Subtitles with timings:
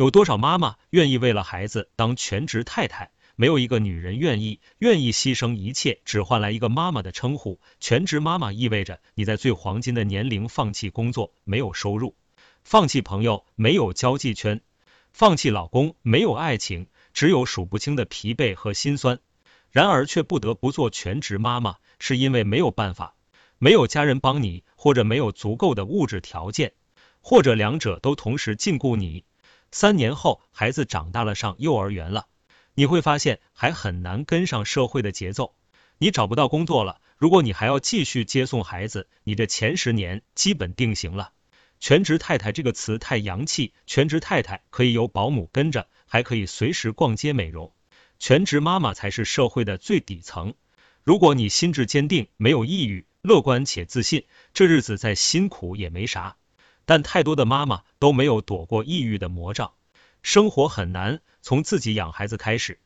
[0.00, 3.10] 有多少妈妈愿意为了孩子当全职太太？
[3.36, 7.60] 没有一个女人愿意愿意牺牲一切，只换来一个妈妈的称呼。
[7.80, 12.16] 全职妈妈意味着你在最黄金的年龄放弃工作，没有收入，
[12.64, 14.62] 放弃朋友，没有交际圈，
[15.12, 19.18] 放弃老公，没有爱情，只有数不清的疲惫和心酸。
[19.70, 23.16] 然而却不得不做全职妈妈，是因为没有办法，
[23.58, 26.72] 没有家人帮你，或者没有足够的物质条件，
[27.20, 29.24] 或者两者都同时禁锢你。
[29.72, 32.26] 三年后，孩子长大了，上幼儿园了。
[32.74, 35.54] 你会发现还很难跟上社会的节奏，
[35.98, 37.00] 你找不到工作了。
[37.16, 41.32] 如果你还要继续接送孩子，你这前十年基本定型了。
[41.78, 47.72] 全职太太这个词太洋气，全职太太可以有保姆跟着，还可以随时逛街美容。
[48.18, 50.54] 全职妈妈才是社会的最底层。
[51.04, 56.36] 如果你心智坚定，没有抑郁，乐观且自信，这日子再辛苦也没啥。
[56.90, 59.74] 但太多的妈妈都没有躲过抑郁的魔杖。
[60.22, 62.80] 生活很难，从自己养孩子开始。